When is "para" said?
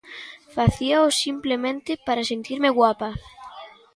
2.05-2.27